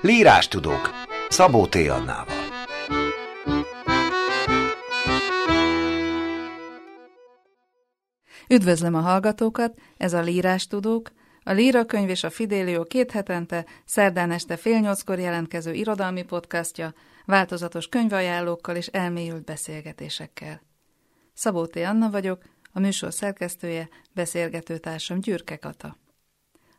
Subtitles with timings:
[0.00, 0.90] Lírástudók
[1.28, 1.74] Szabó T.
[1.74, 2.36] Annával
[8.48, 11.10] Üdvözlöm a hallgatókat, ez a Lírástudók,
[11.42, 16.94] a Líra könyv és a Fidélió két hetente, szerdán este fél nyolckor jelentkező irodalmi podcastja,
[17.24, 20.62] változatos könyvajánlókkal és elmélyült beszélgetésekkel.
[21.34, 21.76] Szabó T.
[21.76, 25.96] Anna vagyok, a műsor szerkesztője, beszélgetőtársam Gyürke Kata.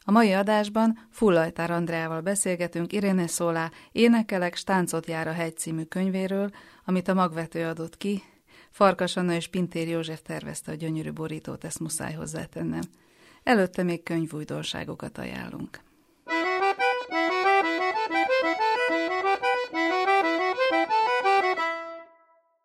[0.10, 6.50] A mai adásban Fullajtár Andreával beszélgetünk Iréne Szólá Énekelek Stáncot jár a hegy című könyvéről,
[6.86, 8.24] amit a magvető adott ki.
[8.72, 12.82] Farkas Anna és Pintér József tervezte a gyönyörű borítót, ezt muszáj hozzátennem.
[13.44, 15.80] Előtte még könyvújdonságokat ajánlunk.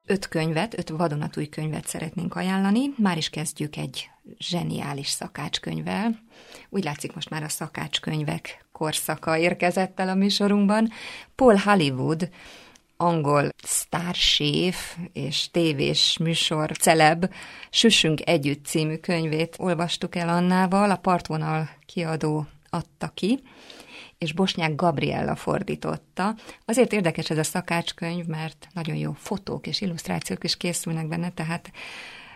[0.06, 2.94] Öt könyvet, öt vadonatúj könyvet szeretnénk ajánlani.
[2.96, 6.18] Már is kezdjük egy zseniális szakácskönyvvel.
[6.68, 10.90] Úgy látszik, most már a szakácskönyvek korszaka érkezett el a műsorunkban.
[11.34, 12.28] Paul Hollywood,
[12.96, 17.34] angol sztárséf és tévés műsor celeb
[17.70, 23.42] Süssünk együtt című könyvét olvastuk el Annával, a partvonal kiadó adta ki,
[24.18, 26.34] és Bosnyák Gabriella fordította.
[26.64, 31.70] Azért érdekes ez a szakácskönyv, mert nagyon jó fotók és illusztrációk is készülnek benne, tehát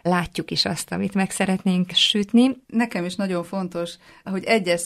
[0.03, 2.57] látjuk is azt, amit meg szeretnénk sütni.
[2.67, 4.81] Nekem is nagyon fontos, hogy egyes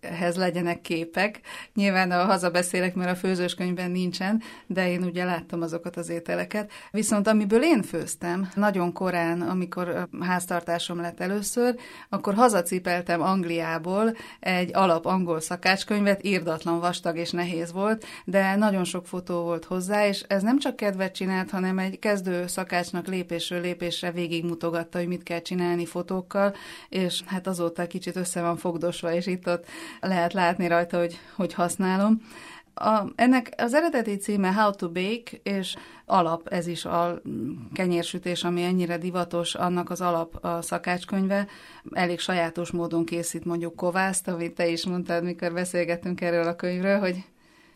[0.00, 1.40] szakácskönyvekhez legyenek képek.
[1.74, 6.70] Nyilván a hazabeszélek, mert a főzőskönyvben nincsen, de én ugye láttam azokat az ételeket.
[6.90, 11.74] Viszont amiből én főztem, nagyon korán, amikor háztartásom lett először,
[12.08, 19.06] akkor hazacipeltem Angliából egy alap angol szakácskönyvet, írdatlan vastag és nehéz volt, de nagyon sok
[19.06, 24.10] fotó volt hozzá, és ez nem csak kedvet csinált, hanem egy kezdő szakácsnak lépésről lépésre
[24.10, 26.54] végigmutogatta, hogy mit kell csinálni fotókkal,
[26.88, 29.66] és hát azóta kicsit össze van fogdosva, és itt-ott
[30.00, 32.20] lehet látni rajta, hogy, hogy használom.
[32.74, 37.20] A, ennek az eredeti címe How to Bake, és alap, ez is a
[37.72, 41.46] kenyérsütés, ami ennyire divatos, annak az alap a szakácskönyve.
[41.92, 46.98] Elég sajátos módon készít mondjuk kovászt, amit te is mondtad, mikor beszélgettünk erről a könyvről,
[46.98, 47.24] hogy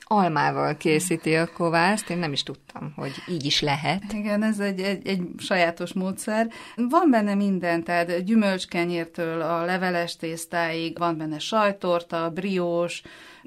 [0.05, 4.13] almával készíti a kovászt, én nem is tudtam, hogy így is lehet.
[4.13, 6.51] Igen, ez egy, egy, egy sajátos módszer.
[6.77, 13.03] Van benne minden, tehát gyümölcskenyértől a leveles tésztáig, van benne sajtorta, briós,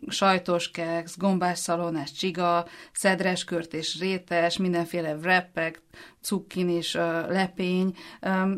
[0.07, 5.81] sajtos keksz, gombás szalonás csiga, szedreskört és rétes, mindenféle wrappek,
[6.21, 6.93] cukkinis
[7.29, 7.95] lepény.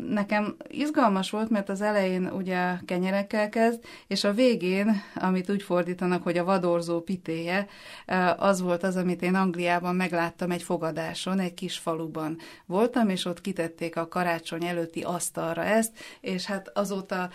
[0.10, 6.24] Nekem izgalmas volt, mert az elején ugye kenyerekkel kezd, és a végén, amit úgy fordítanak,
[6.24, 7.68] hogy a vadorzó pitéje,
[8.38, 13.42] az volt az, amit én Angliában megláttam egy fogadáson, egy kis faluban voltam, és ott
[13.42, 17.30] kitették a karácsony előtti asztalra ezt, és hát azóta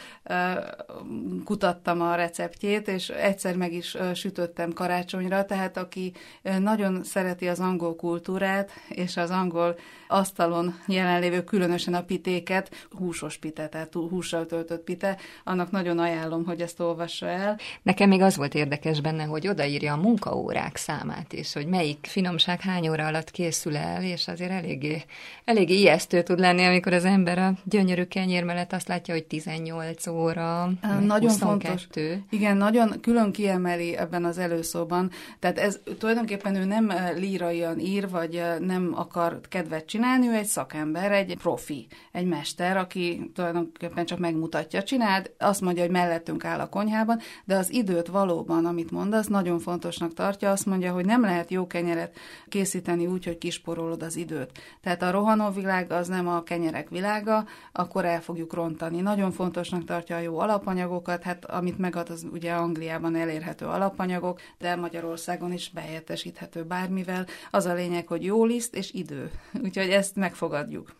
[1.45, 6.13] kutattam a receptjét, és egyszer meg is sütöttem karácsonyra, tehát aki
[6.59, 9.79] nagyon szereti az angol kultúrát, és az angol
[10.09, 16.61] asztalon jelenlévő, különösen a pitéket, húsos pite, tehát hússal töltött pite, annak nagyon ajánlom, hogy
[16.61, 17.59] ezt olvassa el.
[17.83, 22.61] Nekem még az volt érdekes benne, hogy odaírja a munkaórák számát is, hogy melyik finomság
[22.61, 25.05] hány óra alatt készül el, és azért eléggé,
[25.45, 30.07] eléggé ijesztő tud lenni, amikor az ember a gyönyörű kenyér mellett azt látja, hogy 18
[30.07, 31.39] óra, Nagyon 22.
[31.39, 31.89] fontos.
[32.31, 35.11] Igen, nagyon külön kiemeli ebben az előszóban.
[35.39, 41.13] Tehát ez tulajdonképpen ő nem líraian ír, vagy nem akar kedvet csinálni, ő egy szakember,
[41.13, 46.69] egy profi, egy mester, aki tulajdonképpen csak megmutatja, csináld, azt mondja, hogy mellettünk áll a
[46.69, 51.51] konyhában, de az időt valóban, amit mondasz, nagyon fontosnak tartja, azt mondja, hogy nem lehet
[51.51, 52.17] jó kenyeret
[52.49, 54.51] készíteni úgy, hogy kisporolod az időt.
[54.81, 59.01] Tehát a rohanó világ az nem a kenyerek világa, akkor el fogjuk rontani.
[59.01, 64.77] Nagyon fontosnak tartja a jó alapanyagokat, hát amit megad, az ugye Angliában elérhető alapanyagok, de
[64.77, 67.27] Magyarországon is behelyettesíthető bármivel.
[67.51, 69.31] Az a lényeg, hogy jó liszt és idő.
[69.65, 70.95] Úgyhogy ezt megfogadjuk.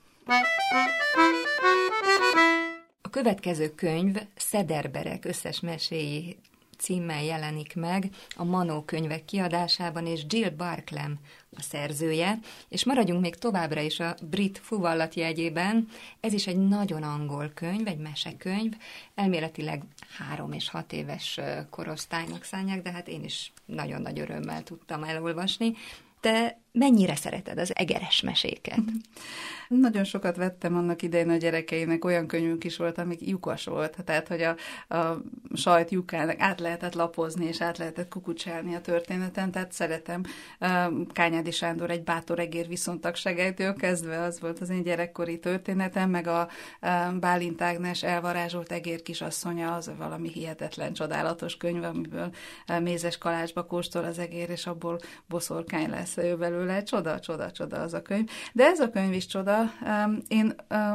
[3.03, 6.37] A következő könyv Szederberek összes meséi
[6.79, 11.19] címmel jelenik meg a Manó könyvek kiadásában, és Jill Barklem
[11.57, 12.39] a szerzője,
[12.69, 15.89] és maradjunk még továbbra is a brit fuvallat jegyében.
[16.21, 18.73] Ez is egy nagyon angol könyv, egy mesekönyv,
[19.15, 19.83] elméletileg
[20.19, 21.41] három és hat éves
[21.71, 25.73] korosztálynak szánják, de hát én is nagyon nagy örömmel tudtam elolvasni.
[26.21, 28.79] De mennyire szereted az egeres meséket?
[29.69, 34.29] Nagyon sokat vettem annak idején a gyerekeinek, olyan könyvünk is volt, amik lyukas volt, tehát
[34.29, 34.57] hogy a,
[34.97, 35.21] a
[35.55, 40.23] sajt lyukának át lehetett lapozni, és át lehetett kukucsálni a történeten, tehát szeretem.
[41.13, 46.49] Kányádi Sándor egy bátor egér viszontagságától kezdve az volt az én gyerekkori történetem, meg a
[47.21, 52.31] Bálint Ágnes elvarázsolt egér kisasszonya, az valami hihetetlen, csodálatos könyv, amiből
[52.83, 54.99] mézes kalácsba kóstol az egér, és abból
[55.29, 56.64] boszorkány lesz ő belőle.
[56.85, 58.31] Csoda, csoda, csoda az a könyv.
[58.53, 59.73] De ez a könyv is csoda,
[60.29, 60.55] én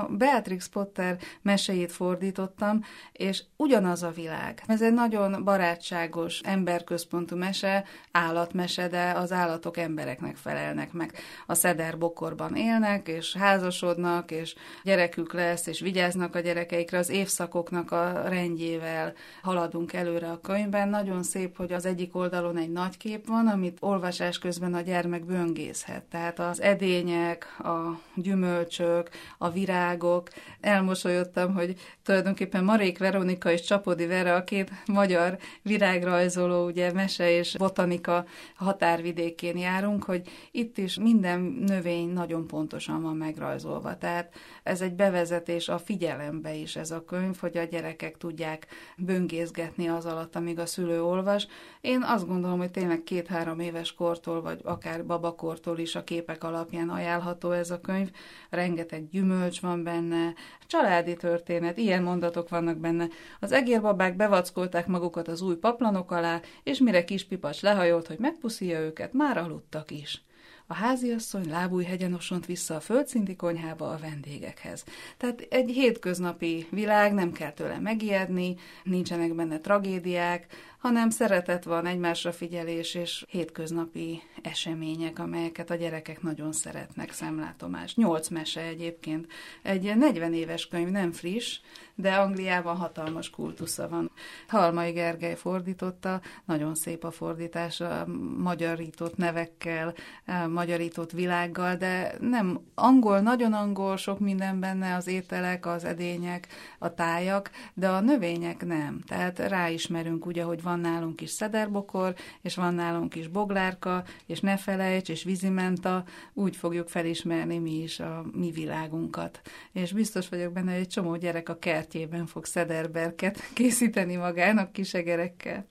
[0.09, 4.63] Beatrix Potter meséjét fordítottam, és ugyanaz a világ.
[4.67, 11.13] Ez egy nagyon barátságos, emberközpontú mese, állatmese, de az állatok embereknek felelnek meg.
[11.45, 17.91] A szeder bokorban élnek, és házasodnak, és gyerekük lesz, és vigyáznak a gyerekeikre, az évszakoknak
[17.91, 20.89] a rendjével haladunk előre a könyvben.
[20.89, 25.23] Nagyon szép, hogy az egyik oldalon egy nagy kép van, amit olvasás közben a gyermek
[25.59, 26.03] böngészhet.
[26.03, 30.29] Tehát az edények, a gyümölcs, gyümölcsök, a virágok.
[30.61, 37.55] Elmosolyodtam, hogy tulajdonképpen Marék Veronika és Csapodi Vera, a két magyar virágrajzoló, ugye mese és
[37.57, 38.25] botanika
[38.55, 40.21] határvidékén járunk, hogy
[40.51, 43.97] itt is minden növény nagyon pontosan van megrajzolva.
[43.97, 44.33] Tehát
[44.63, 48.67] ez egy bevezetés a figyelembe is ez a könyv, hogy a gyerekek tudják
[48.97, 51.47] böngészgetni az alatt, amíg a szülő olvas.
[51.81, 55.03] Én azt gondolom, hogy tényleg két-három éves kortól, vagy akár
[55.49, 58.09] babakortól is a képek alapján ajánlható ez a könyv
[58.49, 60.33] rengeteg gyümölcs van benne,
[60.67, 63.07] családi történet, ilyen mondatok vannak benne.
[63.39, 68.79] Az egérbabák bevackolták magukat az új paplanok alá, és mire kis pipacs lehajolt, hogy megpuszíja
[68.79, 70.23] őket, már aludtak is.
[70.71, 74.83] A háziasszony lábújhegyen osont vissza a földszinti konyhába a vendégekhez.
[75.17, 80.45] Tehát egy hétköznapi világ, nem kell tőle megijedni, nincsenek benne tragédiák,
[80.79, 87.95] hanem szeretet van, egymásra figyelés és hétköznapi események, amelyeket a gyerekek nagyon szeretnek, szemlátomás.
[87.95, 89.27] Nyolc mese egyébként.
[89.61, 91.59] Egy 40 éves könyv, nem friss,
[91.99, 94.11] de Angliában hatalmas kultusza van.
[94.47, 98.05] Halmai Gergely fordította, nagyon szép a fordítás, a
[98.37, 99.93] magyarított nevekkel,
[100.25, 106.47] a magyarított világgal, de nem angol, nagyon angol, sok minden benne, az ételek, az edények,
[106.79, 109.01] a tájak, de a növények nem.
[109.07, 114.57] Tehát ráismerünk ugye, hogy van nálunk is szederbokor, és van nálunk is boglárka, és ne
[114.57, 116.03] felejts, és vízimenta,
[116.33, 119.41] úgy fogjuk felismerni mi is a mi világunkat.
[119.71, 121.57] És biztos vagyok benne, hogy egy csomó gyerek a
[121.89, 125.67] kertjében fog szederberket készíteni magának kisegerekkel.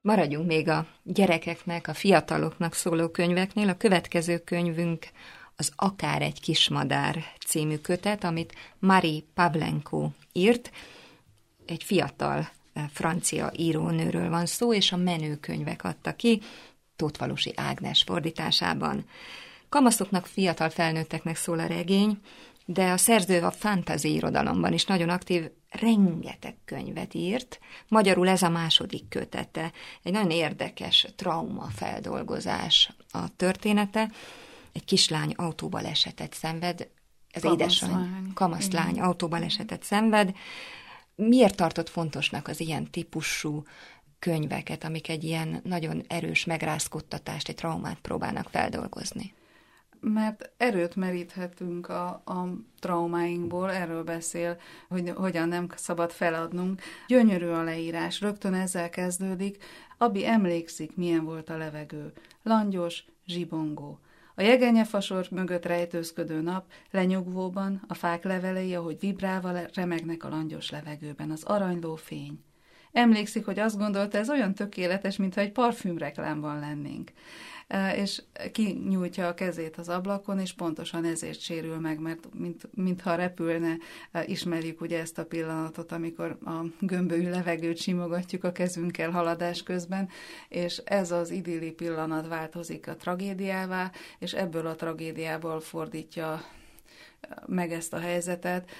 [0.00, 3.68] Maradjunk még a gyerekeknek, a fiataloknak szóló könyveknél.
[3.68, 5.06] A következő könyvünk
[5.56, 10.70] az Akár egy kismadár című kötet, amit Marie Pavlenko írt
[11.66, 16.40] egy fiatal eh, francia írónőről van szó, és a menőkönyvek adta ki,
[16.96, 19.04] Tótvalusi Ágnes fordításában.
[19.68, 22.18] Kamaszoknak, fiatal felnőtteknek szól a regény,
[22.64, 27.58] de a szerző a fantasy irodalomban is nagyon aktív, rengeteg könyvet írt.
[27.88, 29.72] Magyarul ez a második kötete.
[30.02, 34.10] Egy nagyon érdekes trauma feldolgozás a története.
[34.72, 36.88] Egy kislány autóbalesetet szenved,
[37.30, 40.34] ez édesanyja, kamaszlány autóbalesetet szenved,
[41.16, 43.62] Miért tartott fontosnak az ilyen típusú
[44.18, 49.34] könyveket, amik egy ilyen nagyon erős megrázkodtatást, egy traumát próbálnak feldolgozni?
[50.04, 52.48] Mert erőt meríthetünk a, a
[52.80, 54.56] traumáinkból, erről beszél,
[54.88, 56.80] hogy hogyan nem szabad feladnunk.
[57.06, 59.64] Gyönyörű a leírás, rögtön ezzel kezdődik.
[59.98, 62.12] Abi emlékszik, milyen volt a levegő.
[62.42, 63.98] Langyos, zsibongó.
[64.34, 71.30] A jegenyefasor mögött rejtőzködő nap, lenyugvóban, a fák levelei, ahogy vibrálva remegnek a langyos levegőben,
[71.30, 72.44] az aranyló fény.
[72.92, 77.12] Emlékszik, hogy azt gondolta, ez olyan tökéletes, mintha egy parfümreklámban lennénk
[77.96, 83.76] és kinyújtja a kezét az ablakon, és pontosan ezért sérül meg, mert mint, mintha repülne,
[84.26, 90.08] ismerjük ugye ezt a pillanatot, amikor a gömbölyű levegőt simogatjuk a kezünkkel haladás közben,
[90.48, 96.42] és ez az idilli pillanat változik a tragédiává, és ebből a tragédiából fordítja
[97.46, 98.70] meg ezt a helyzetet,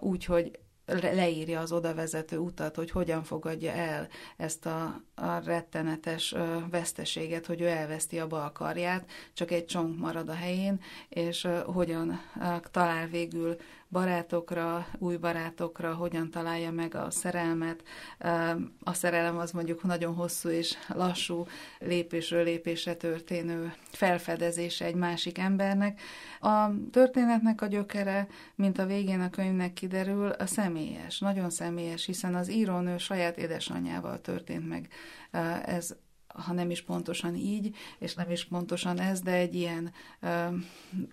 [0.00, 6.34] úgy, hogy leírja az odavezető utat, hogy hogyan fogadja el ezt a, a rettenetes
[6.70, 12.20] veszteséget, hogy ő elveszti a bal karját, csak egy csonk marad a helyén, és hogyan
[12.70, 13.56] talál végül
[13.94, 17.82] barátokra, új barátokra, hogyan találja meg a szerelmet.
[18.80, 21.46] A szerelem az mondjuk nagyon hosszú és lassú
[21.78, 26.00] lépésről lépésre történő felfedezése egy másik embernek.
[26.40, 32.34] A történetnek a gyökere, mint a végén a könyvnek kiderül, a személyes, nagyon személyes, hiszen
[32.34, 34.88] az írónő saját édesanyjával történt meg
[35.64, 35.94] ez
[36.34, 40.28] ha nem is pontosan így, és nem is pontosan ez, de egy ilyen ö,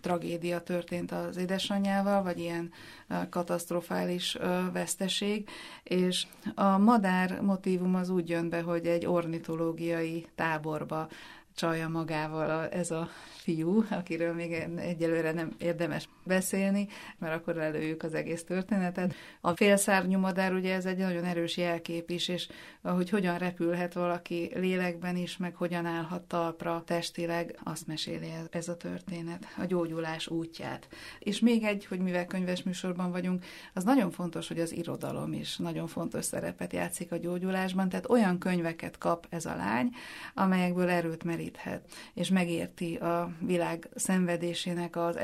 [0.01, 2.71] tragédia történt az édesanyjával, vagy ilyen
[3.07, 5.49] ö, katasztrofális ö, veszteség,
[5.83, 11.07] és a madár motívum az úgy jön be, hogy egy ornitológiai táborba
[11.55, 16.87] csalja magával a, ez a fiú, akiről még egyelőre nem érdemes beszélni,
[17.17, 19.13] mert akkor előjük az egész történetet.
[19.41, 22.47] A félszárnyú madár ugye ez egy nagyon erős jelkép is, és
[22.81, 28.77] hogy hogyan repülhet valaki lélekben is, meg hogyan állhat talpra testileg, azt meséli ez a
[28.77, 30.87] történet, a gyógyulás útját.
[31.19, 35.57] És még egy, hogy mivel könyves műsorban vagyunk, az nagyon fontos, hogy az irodalom is
[35.57, 39.89] nagyon fontos szerepet játszik a gyógyulásban, tehát olyan könyveket kap ez a lány,
[40.33, 45.17] amelyekből erőt meríthet, és megérti a világ szenvedésének az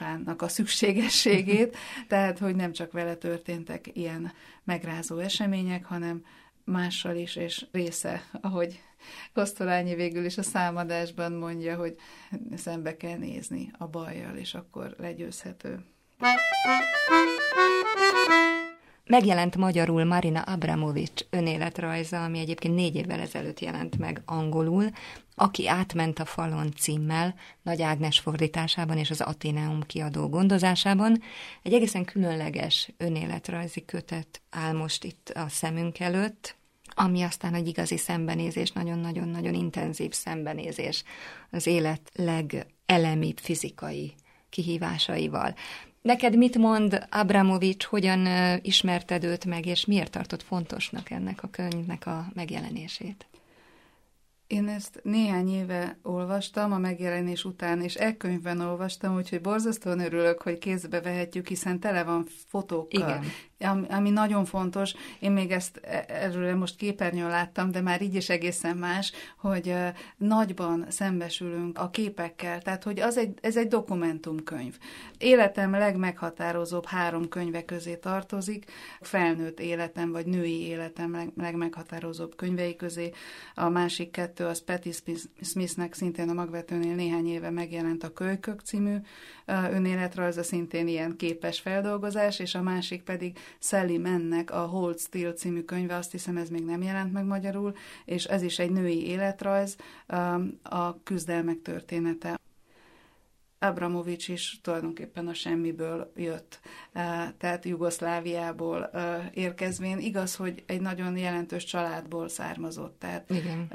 [0.00, 1.76] elfogadásának a szükségességét,
[2.08, 4.32] tehát hogy nem csak vele történtek ilyen
[4.64, 6.24] megrázó események, hanem
[6.64, 8.80] mással is, és része, ahogy
[9.32, 11.94] Kosztolányi végül is a számadásban mondja, hogy
[12.56, 15.84] szembe kell nézni a bajjal, és akkor legyőzhető.
[19.04, 24.90] Megjelent magyarul Marina Abramovics önéletrajza, ami egyébként négy évvel ezelőtt jelent meg angolul,
[25.38, 31.22] aki átment a falon címmel, Nagy Ágnes fordításában és az Ateneum kiadó gondozásában.
[31.62, 36.56] Egy egészen különleges önéletrajzi kötet áll most itt a szemünk előtt,
[36.94, 41.02] ami aztán egy igazi szembenézés, nagyon-nagyon-nagyon intenzív szembenézés
[41.50, 44.14] az élet legelemibb fizikai
[44.50, 45.54] kihívásaival.
[46.02, 48.26] Neked mit mond Abramovics, hogyan
[48.62, 53.26] ismerted őt meg, és miért tartott fontosnak ennek a könyvnek a megjelenését?
[54.46, 60.42] Én ezt néhány éve olvastam a megjelenés után, és e könyvben olvastam, úgyhogy borzasztóan örülök,
[60.42, 63.00] hogy kézbe vehetjük, hiszen tele van fotókkal.
[63.00, 63.24] Igen
[63.88, 68.28] ami, nagyon fontos, én még ezt e, erről most képernyőn láttam, de már így is
[68.28, 69.74] egészen más, hogy
[70.16, 74.78] nagyban szembesülünk a képekkel, tehát hogy az egy, ez egy dokumentumkönyv.
[75.18, 78.70] Életem legmeghatározóbb három könyve közé tartozik,
[79.00, 83.10] felnőtt életem vagy női életem leg, legmeghatározóbb könyvei közé.
[83.54, 84.92] A másik kettő az Patti
[85.40, 88.96] Smithnek szintén a magvetőnél néhány éve megjelent a Kölykök című
[89.46, 95.62] önéletrajza, szintén ilyen képes feldolgozás, és a másik pedig Sally Mennek a Hold Still című
[95.62, 97.74] könyve, azt hiszem ez még nem jelent meg magyarul,
[98.04, 99.76] és ez is egy női életrajz,
[100.62, 102.38] a küzdelmek története.
[103.58, 106.60] Abramovics is tulajdonképpen a semmiből jött,
[107.38, 108.90] tehát Jugoszláviából
[109.34, 109.98] érkezvén.
[109.98, 113.68] Igaz, hogy egy nagyon jelentős családból származott, tehát Igen.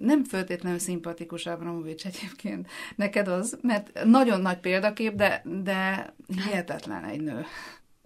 [0.00, 2.70] Nem föltétlenül szimpatikus Abramovics egyébként.
[2.96, 7.44] Neked az, mert nagyon nagy példakép, de, de hihetetlen egy nő.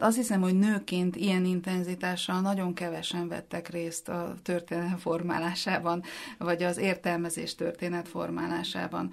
[0.00, 6.02] Azt hiszem, hogy nőként ilyen intenzitással nagyon kevesen vettek részt a történet formálásában,
[6.38, 9.12] vagy az értelmezés történet formálásában.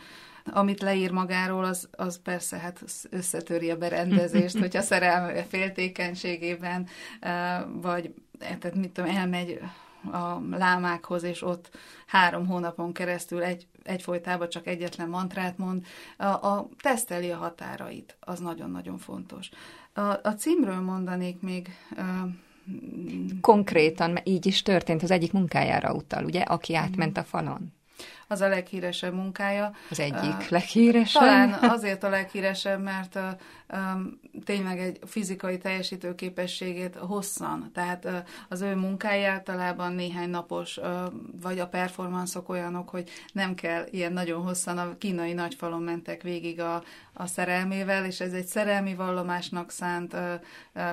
[0.52, 6.88] Amit leír magáról, az, az persze hát összetöri a berendezést, hogyha szerelme féltékenységében,
[7.82, 9.60] vagy tehát mit tudom, elmegy
[10.12, 11.70] a lámákhoz, és ott
[12.06, 15.86] három hónapon keresztül egy, egyfolytában csak egyetlen mantrát mond,
[16.18, 19.50] a, a teszteli a határait, az nagyon-nagyon fontos.
[19.94, 21.70] A, a címről mondanék még...
[23.42, 27.74] Konkrétan így is történt, az egyik munkájára utal, ugye, aki átment a falon
[28.28, 29.72] az a leghíresebb munkája.
[29.90, 31.22] Az egyik uh, leghíresebb?
[31.22, 33.24] Talán azért a leghíresebb, mert uh,
[33.74, 38.16] um, tényleg egy fizikai teljesítőképességét hosszan, tehát uh,
[38.50, 40.86] az ő munkája általában néhány napos, uh,
[41.42, 46.60] vagy a performanszok olyanok, hogy nem kell ilyen nagyon hosszan, a kínai nagyfalon mentek végig
[46.60, 50.20] a, a szerelmével, és ez egy szerelmi vallomásnak szánt uh,
[50.76, 50.84] uh,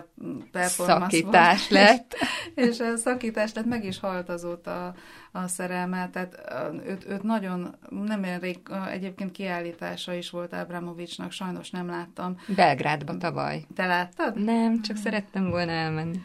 [0.50, 1.82] performance Szakítás volt.
[1.82, 2.14] lett.
[2.54, 4.94] és, és a szakítás lett, meg is halt azóta a,
[5.32, 6.40] a szerelme, tehát
[6.72, 8.58] uh, őt, őt nagyon, nem olyan rég,
[8.90, 12.36] egyébként kiállítása is volt Ábramovicsnak, sajnos nem láttam.
[12.56, 13.64] Belgrádban tavaly.
[13.74, 14.44] Te láttad?
[14.44, 16.20] Nem, csak szerettem volna elmenni.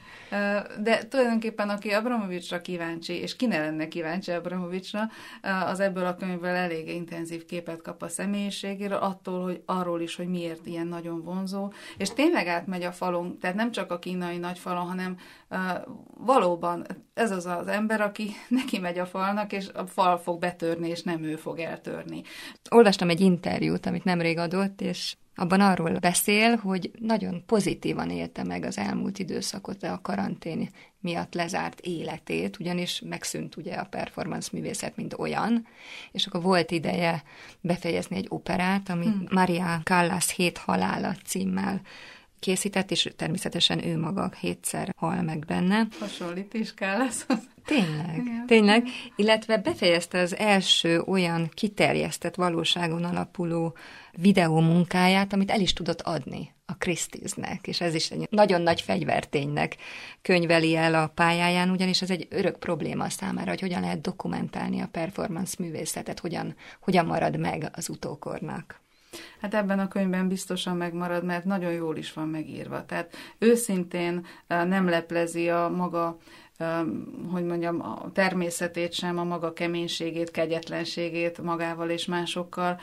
[0.81, 5.09] De tulajdonképpen aki Abramovicsra kíváncsi, és ki ne lenne kíváncsi Abramovicsra,
[5.65, 10.27] az ebből a könyvből elég intenzív képet kap a személyiségéről, attól, hogy arról is, hogy
[10.27, 14.87] miért ilyen nagyon vonzó, és tényleg átmegy a falon, tehát nem csak a kínai nagyfalon,
[14.87, 15.17] hanem
[16.17, 20.86] valóban ez az az ember, aki neki megy a falnak, és a fal fog betörni,
[20.87, 22.21] és nem ő fog eltörni.
[22.69, 28.63] Olvastam egy interjút, amit nemrég adott, és abban arról beszél, hogy nagyon pozitívan élte meg
[28.63, 35.13] az elmúlt időszakot, a karantén miatt lezárt életét, ugyanis megszűnt ugye a performance művészet, mint
[35.17, 35.67] olyan,
[36.11, 37.23] és akkor volt ideje
[37.61, 39.23] befejezni egy operát, ami hmm.
[39.31, 41.81] Maria Callas hét halála címmel
[42.39, 45.87] készített, és természetesen ő maga hétszer hal meg benne.
[45.99, 47.25] Hasonlít is kell lesz.
[47.65, 48.45] Tényleg, Igen.
[48.45, 53.75] tényleg, illetve befejezte az első olyan kiterjesztett valóságon alapuló
[54.11, 58.81] videó munkáját, amit el is tudott adni a Christie's-nek, és ez is egy nagyon nagy
[58.81, 59.75] fegyverténynek
[60.21, 64.89] könyveli el a pályáján, ugyanis ez egy örök probléma számára, hogy hogyan lehet dokumentálni a
[64.91, 68.81] performance művészetet, hogyan, hogyan marad meg az utókornak.
[69.41, 72.85] Hát ebben a könyvben biztosan megmarad, mert nagyon jól is van megírva.
[72.85, 76.17] Tehát őszintén nem leplezi a maga
[77.31, 82.79] hogy mondjam, a természetét sem, a maga keménységét, kegyetlenségét magával és másokkal.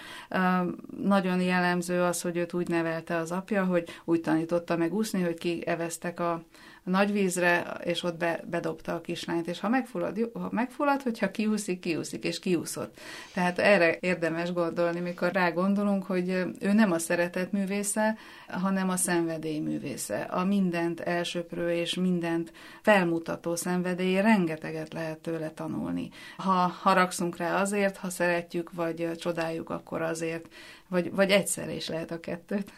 [1.02, 5.38] Nagyon jellemző az, hogy őt úgy nevelte az apja, hogy úgy tanította meg úszni, hogy
[5.38, 6.42] kieveztek a,
[6.84, 11.02] a nagy vízre, és ott be, bedobta a kislányt, és ha megfullad, jó, ha megfullad,
[11.02, 12.98] hogyha kiúszik, kiúszik, és kiúszott.
[13.32, 16.28] Tehát erre érdemes gondolni, mikor rá gondolunk, hogy
[16.60, 18.16] ő nem a szeretet művésze,
[18.48, 20.20] hanem a szenvedély művésze.
[20.20, 26.10] A mindent elsöprő és mindent felmutató szenvedély, rengeteget lehet tőle tanulni.
[26.36, 30.48] Ha haragszunk rá azért, ha szeretjük, vagy csodáljuk, akkor azért,
[30.88, 32.72] vagy, vagy egyszer is lehet a kettőt.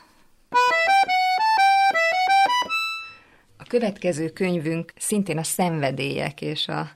[3.67, 6.91] Következő könyvünk szintén a szenvedélyek és a,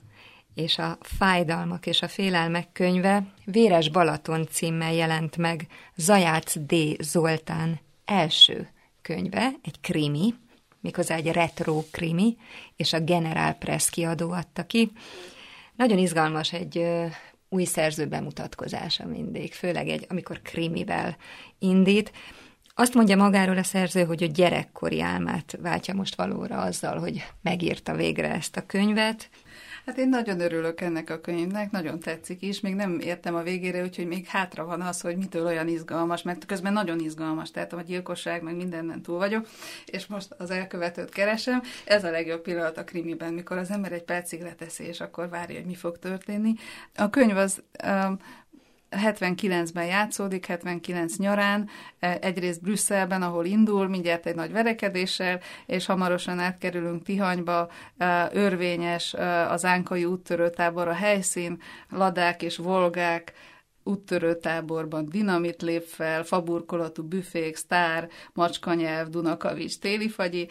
[0.53, 6.75] és a fájdalmak és a félelmek könyve Véres Balaton címmel jelent meg Zajác D.
[6.99, 8.69] Zoltán első
[9.01, 10.33] könyve, egy krimi,
[10.79, 12.37] méghozzá egy retro krimi,
[12.75, 14.91] és a General Press kiadó adta ki.
[15.75, 16.85] Nagyon izgalmas egy
[17.49, 21.17] új szerző bemutatkozása mindig, főleg egy, amikor krimivel
[21.59, 22.11] indít.
[22.75, 27.95] Azt mondja magáról a szerző, hogy a gyerekkori álmát váltja most valóra azzal, hogy megírta
[27.95, 29.29] végre ezt a könyvet.
[29.85, 33.83] Hát én nagyon örülök ennek a könyvnek, nagyon tetszik is, még nem értem a végére,
[33.83, 37.81] úgyhogy még hátra van az, hogy mitől olyan izgalmas, mert közben nagyon izgalmas, tehát a
[37.81, 39.47] gyilkosság, meg mindenen túl vagyok,
[39.85, 41.61] és most az elkövetőt keresem.
[41.85, 45.55] Ez a legjobb pillanat a krimiben, mikor az ember egy percig leteszi, és akkor várja,
[45.55, 46.53] hogy mi fog történni.
[46.95, 48.19] A könyv az um,
[48.91, 51.69] 79-ben játszódik, 79 nyarán,
[51.99, 59.13] e, egyrészt Brüsszelben, ahol indul, mindjárt egy nagy verekedéssel, és hamarosan átkerülünk Tihanyba, e, örvényes
[59.13, 63.33] e, az Ánkai úttörőtábor a helyszín, ladák és volgák,
[63.83, 70.47] úttörőtáborban dinamit lép fel, faburkolatú büfék, sztár, macskanyelv, Dunakavics, télifagyi.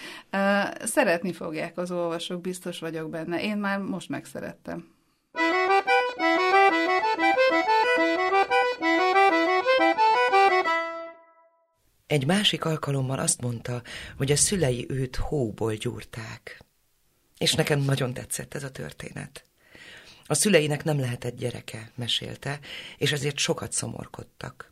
[0.82, 3.42] Szeretni fogják az olvasók, biztos vagyok benne.
[3.42, 4.99] Én már most megszerettem.
[12.10, 13.82] Egy másik alkalommal azt mondta,
[14.16, 16.64] hogy a szülei őt hóból gyúrták.
[17.38, 19.44] És nekem nagyon tetszett ez a történet.
[20.26, 22.60] A szüleinek nem lehetett gyereke, mesélte,
[22.98, 24.70] és ezért sokat szomorkodtak.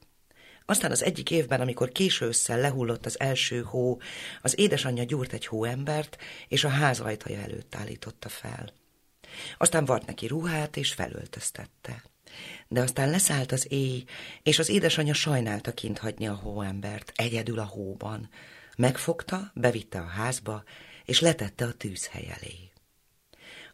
[0.66, 4.00] Aztán az egyik évben, amikor késő ősszel lehullott az első hó,
[4.40, 6.16] az édesanyja gyúrt egy hóembert,
[6.48, 8.72] és a ház ajtaja előtt állította fel.
[9.58, 12.02] Aztán vart neki ruhát, és felöltöztette
[12.68, 14.04] de aztán leszállt az éj,
[14.42, 18.28] és az édesanyja sajnálta kint hagyni a hóembert, egyedül a hóban.
[18.76, 20.62] Megfogta, bevitte a házba,
[21.04, 22.70] és letette a tűzhely elé.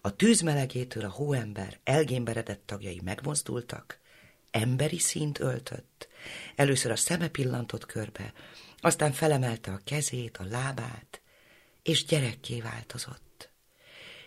[0.00, 3.98] A tűz melegétől a hóember elgémberedett tagjai megmozdultak,
[4.50, 6.08] emberi színt öltött,
[6.56, 8.32] először a szeme pillantott körbe,
[8.80, 11.20] aztán felemelte a kezét, a lábát,
[11.82, 13.50] és gyerekké változott,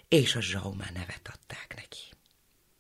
[0.08, 2.17] és a Zsaumá nevet adták neki.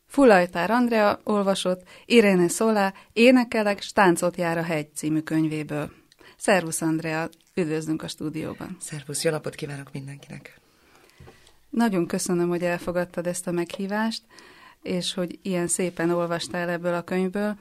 [0.07, 5.91] Fulajtár Andrea olvasott Iréne Szolá Énekelek, stáncot jár a hegy című könyvéből.
[6.37, 8.77] Szervusz Andrea, üdvözlünk a stúdióban.
[8.79, 10.59] Szervusz, jó napot kívánok mindenkinek.
[11.69, 14.21] Nagyon köszönöm, hogy elfogadtad ezt a meghívást,
[14.81, 17.55] és hogy ilyen szépen olvastál ebből a könyvből.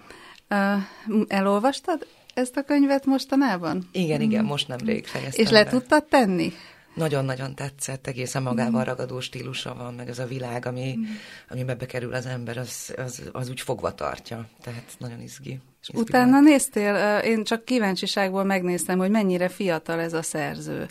[1.27, 3.89] Elolvastad ezt a könyvet mostanában?
[3.93, 5.71] Igen, igen, most nemrég fejeztem És le be.
[5.71, 6.53] tudtad tenni?
[6.97, 8.85] Nagyon-nagyon tetszett, egészen magával mm.
[8.85, 11.03] ragadó stílusa van, meg az a világ, ami, mm.
[11.51, 15.61] amibe bekerül az ember, az, az, az úgy fogva tartja, tehát nagyon izgi.
[15.89, 20.89] izgi Utána néztél, én csak kíváncsiságból megnéztem, hogy mennyire fiatal ez a szerző.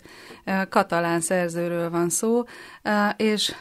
[0.68, 2.44] Katalán szerzőről van szó,
[3.16, 3.54] és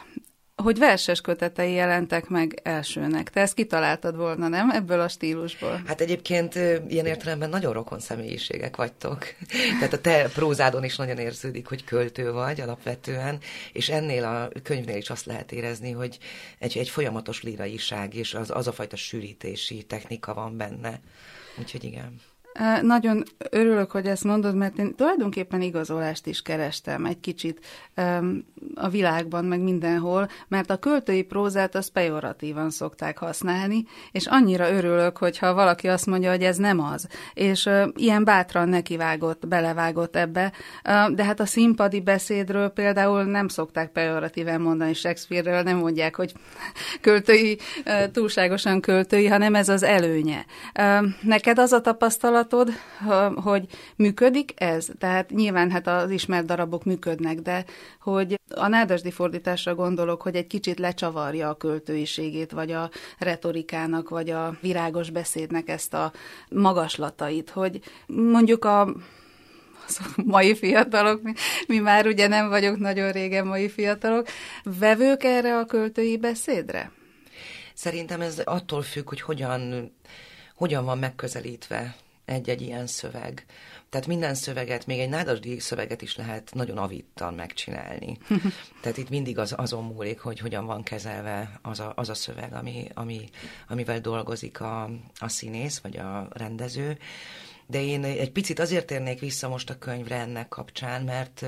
[0.55, 3.29] hogy verses kötetei jelentek meg elsőnek.
[3.29, 4.69] Te ezt kitaláltad volna, nem?
[4.69, 5.81] Ebből a stílusból.
[5.85, 6.55] Hát egyébként
[6.87, 9.25] ilyen értelemben nagyon rokon személyiségek vagytok.
[9.79, 13.39] Tehát a te prózádon is nagyon érződik, hogy költő vagy alapvetően,
[13.71, 16.17] és ennél a könyvnél is azt lehet érezni, hogy
[16.59, 20.99] egy, egy folyamatos líraiság és az, az a fajta sűrítési technika van benne.
[21.59, 22.21] Úgyhogy igen.
[22.81, 27.59] Nagyon örülök, hogy ezt mondod, mert én tulajdonképpen igazolást is kerestem egy kicsit
[28.75, 35.17] a világban, meg mindenhol, mert a költői prózát az pejoratívan szokták használni, és annyira örülök,
[35.17, 37.07] hogyha valaki azt mondja, hogy ez nem az.
[37.33, 40.51] És ilyen bátran nekivágott, belevágott ebbe,
[41.09, 46.33] de hát a színpadi beszédről például nem szokták pejoratíven mondani Shakespeare-ről, nem mondják, hogy
[47.01, 47.57] költői,
[48.11, 50.45] túlságosan költői, hanem ez az előnye.
[51.21, 52.69] Neked az a tapasztalat, tapasztalatod,
[53.43, 54.87] hogy működik ez?
[54.99, 57.65] Tehát nyilván hát az ismert darabok működnek, de
[57.99, 64.29] hogy a nádasdi fordításra gondolok, hogy egy kicsit lecsavarja a költőiségét, vagy a retorikának, vagy
[64.29, 66.11] a virágos beszédnek ezt a
[66.49, 68.95] magaslatait, hogy mondjuk a
[70.25, 71.33] mai fiatalok, mi,
[71.67, 74.27] mi már ugye nem vagyok nagyon régen mai fiatalok,
[74.79, 76.91] vevők erre a költői beszédre?
[77.73, 79.91] Szerintem ez attól függ, hogy hogyan,
[80.55, 83.45] hogyan van megközelítve egy-egy ilyen szöveg.
[83.89, 88.17] Tehát minden szöveget, még egy nádasdi szöveget is lehet nagyon avittan megcsinálni.
[88.81, 92.53] Tehát itt mindig az, azon múlik, hogy hogyan van kezelve az a, az a szöveg,
[92.53, 93.29] ami, ami,
[93.67, 96.97] amivel dolgozik a, a színész, vagy a rendező.
[97.67, 101.45] De én egy picit azért térnék vissza most a könyvre ennek kapcsán, mert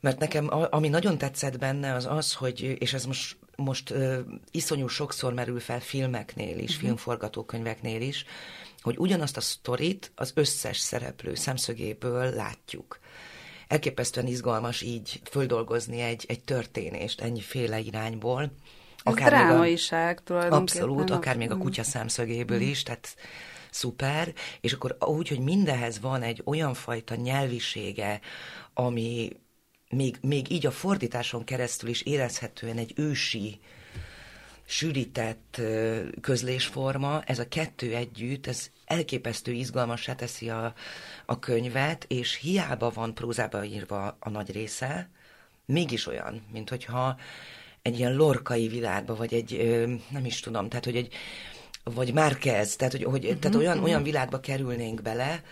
[0.00, 4.18] mert nekem ami nagyon tetszett benne az az, hogy, és ez most most uh,
[4.50, 6.80] iszonyú sokszor merül fel filmeknél is, uh-huh.
[6.80, 8.24] filmforgatókönyveknél is,
[8.86, 12.98] hogy ugyanazt a sztorit az összes szereplő szemszögéből látjuk.
[13.68, 18.52] Elképesztően izgalmas így földolgozni egy, egy történést ennyiféle irányból.
[18.98, 20.82] Akár Ez drámaiság tulajdonképpen.
[20.82, 23.16] Abszolút, akár még a kutya szemszögéből is, tehát
[23.70, 28.20] szuper, és akkor úgy, hogy mindenhez van egy olyan fajta nyelvisége,
[28.74, 29.30] ami
[29.90, 33.60] még, még így a fordításon keresztül is érezhetően egy ősi
[34.66, 35.60] sűrített
[36.20, 40.74] közlésforma, ez a kettő együtt, ez elképesztő izgalmassá teszi a,
[41.26, 45.08] a könyvet, és hiába van prózába írva a nagy része,
[45.64, 47.16] mégis olyan, mint hogyha
[47.82, 49.56] egy ilyen lorkai világba, vagy egy,
[50.10, 51.14] nem is tudom, tehát hogy egy,
[51.84, 53.88] vagy Márkez, tehát, hogy, hogy uh-huh, tehát olyan, uh-huh.
[53.88, 55.42] olyan világba kerülnénk bele,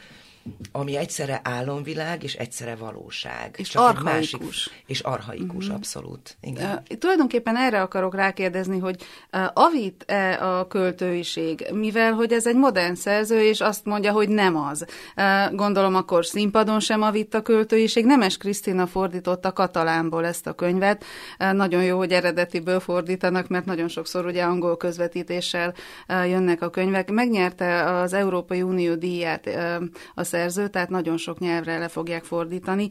[0.73, 3.55] ami egyszerre álomvilág és egyszerre valóság.
[3.59, 4.41] És Csak arhaikus.
[4.41, 5.75] Másik, és arhaikus, uh-huh.
[5.75, 6.37] abszolút.
[6.41, 6.83] Igen.
[6.91, 9.03] Uh, tulajdonképpen erre akarok rákérdezni, hogy
[9.33, 14.57] uh, avít-e a költőiség, mivel hogy ez egy modern szerző, és azt mondja, hogy nem
[14.57, 14.87] az.
[15.17, 18.05] Uh, gondolom akkor színpadon sem avít a költőiség.
[18.05, 21.05] Nemes Krisztina fordította katalánból ezt a könyvet.
[21.39, 25.75] Uh, nagyon jó, hogy eredetiből fordítanak, mert nagyon sokszor ugye angol közvetítéssel
[26.09, 27.11] uh, jönnek a könyvek.
[27.11, 29.83] Megnyerte az Európai Unió díját uh,
[30.15, 32.89] a szerző, tehát nagyon sok nyelvre le fogják fordítani.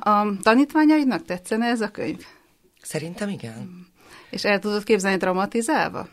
[0.00, 2.24] A tanítványaidnak tetszene ez a könyv?
[2.82, 3.86] Szerintem igen.
[4.30, 6.08] És el tudod képzelni dramatizálva?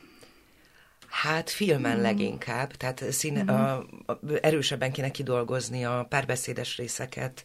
[1.08, 2.02] Hát filmen mm.
[2.02, 3.48] leginkább, tehát színe, mm.
[3.48, 7.44] a, a, erősebben kéne kidolgozni a párbeszédes részeket,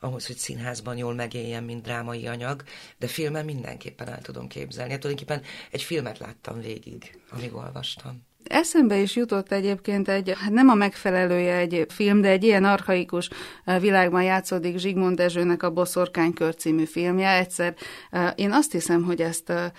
[0.00, 2.62] ahhoz, hogy színházban jól megéljen, mint drámai anyag,
[2.98, 4.90] de filmen mindenképpen el tudom képzelni.
[4.90, 8.28] Hát tulajdonképpen egy filmet láttam végig, amíg olvastam.
[8.44, 13.30] Eszembe is jutott egyébként egy, hát nem a megfelelője egy film, de egy ilyen archaikus
[13.64, 17.36] eh, világban játszódik Zsigmond Dezsőnek a Boszorkánykör című filmje.
[17.36, 17.74] Egyszer
[18.10, 19.70] eh, én azt hiszem, hogy ezt eh,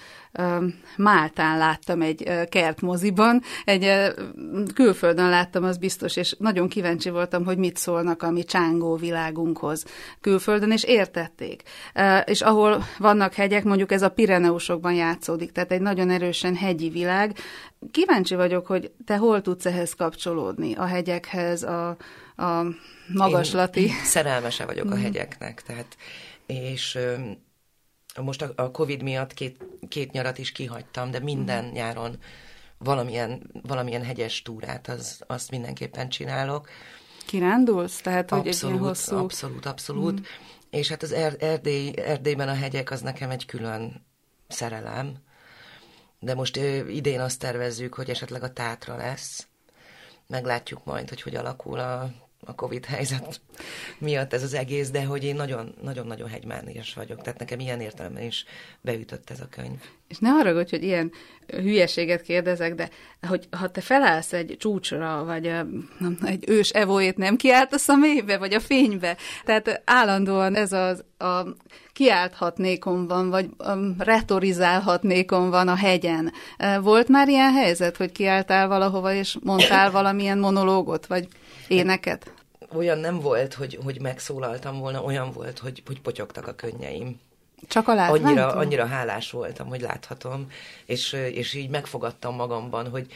[0.98, 4.14] Máltán láttam egy kertmoziban, egy
[4.74, 9.86] külföldön láttam, az biztos, és nagyon kíváncsi voltam, hogy mit szólnak a mi csángó világunkhoz
[10.22, 11.64] külföldön, és értették.
[12.26, 17.38] És ahol vannak hegyek, mondjuk ez a Pireneusokban játszódik, tehát egy nagyon erősen hegyi világ.
[17.92, 21.98] Kíváncsi vagyok, hogy te hol tudsz ehhez kapcsolódni, a hegyekhez, a,
[22.36, 22.64] a
[23.14, 23.82] magaslati...
[23.82, 25.02] Én szerelmese vagyok a mm.
[25.02, 25.98] hegyeknek, tehát
[26.46, 26.98] és
[28.20, 31.72] most a, a Covid miatt két, két nyarat is kihagytam, de minden mm.
[31.72, 32.18] nyáron
[32.78, 36.70] valamilyen, valamilyen hegyes túrát, az, azt mindenképpen csinálok.
[37.26, 38.02] Kirándulsz?
[38.02, 39.18] Tehát, hogy abszolút, egy hosszú...
[39.18, 40.20] Abszolút, abszolút.
[40.20, 40.24] Mm.
[40.70, 44.06] És hát az er, Erdély, Erdélyben a hegyek az nekem egy külön
[44.48, 45.18] szerelem.
[46.20, 49.48] De most ö, idén azt tervezzük, hogy esetleg a tátra lesz.
[50.28, 52.12] Meglátjuk majd, hogy hogy alakul a
[52.46, 53.42] a Covid helyzet
[53.98, 55.36] miatt ez az egész, de hogy én
[55.82, 58.46] nagyon-nagyon hegymánias vagyok, tehát nekem ilyen értelemben is
[58.82, 59.80] beütött ez a könyv.
[60.08, 61.12] És ne haragudj, hogy ilyen
[61.48, 62.90] hülyeséget kérdezek, de
[63.28, 65.66] hogy ha te felállsz egy csúcsra, vagy a,
[66.26, 71.46] egy ős evóét nem kiáltasz a mélybe, vagy a fénybe, tehát állandóan ez az a
[71.94, 76.34] kiálthatnékon van, vagy um, retorizálhatnékon van a hegyen.
[76.82, 81.28] Volt már ilyen helyzet, hogy kiáltál valahova, és mondtál valamilyen monológot, vagy
[81.72, 82.34] éneket?
[82.74, 87.20] Olyan nem volt, hogy, hogy megszólaltam volna, olyan volt, hogy, hogy potyogtak a könnyeim.
[87.68, 90.48] Csak a annyira, annyira hálás voltam, hogy láthatom,
[90.86, 93.14] és, és így megfogadtam magamban, hogy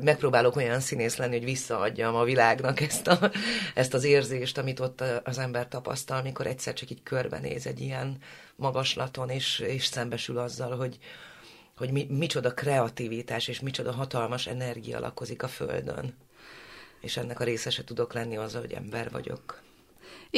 [0.00, 3.30] megpróbálok olyan színész lenni, hogy visszaadjam a világnak ezt, a,
[3.74, 8.16] ezt az érzést, amit ott az ember tapasztal, amikor egyszer csak így körbenéz egy ilyen
[8.56, 10.98] magaslaton, és, és szembesül azzal, hogy,
[11.76, 16.14] hogy mi, micsoda kreativitás és micsoda hatalmas energia lakozik a Földön.
[17.06, 19.62] És ennek a részese tudok lenni azzal, hogy ember vagyok.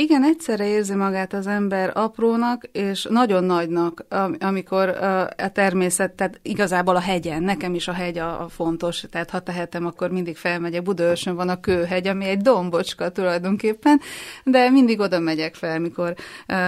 [0.01, 4.05] Igen, egyszerre érzi magát az ember aprónak és nagyon nagynak,
[4.39, 9.41] amikor a természet, tehát igazából a hegyen, nekem is a hegy a, fontos, tehát ha
[9.41, 10.83] tehetem, akkor mindig felmegyek.
[10.83, 14.01] Budaörsön van a kőhegy, ami egy dombocska tulajdonképpen,
[14.45, 16.15] de mindig oda megyek fel, mikor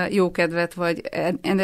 [0.08, 1.00] jó kedvet vagy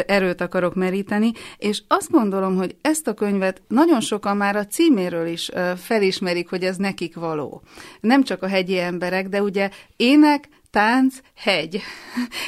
[0.05, 5.27] erőt akarok meríteni, és azt gondolom, hogy ezt a könyvet nagyon sokan már a címéről
[5.27, 7.61] is felismerik, hogy ez nekik való.
[7.99, 11.81] Nem csak a hegyi emberek, de ugye ének, tánc, hegy.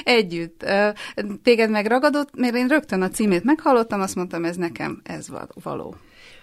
[0.04, 0.66] Együtt.
[1.44, 5.96] Téged megragadott, mert én rögtön a címét meghallottam, azt mondtam, ez nekem, ez való.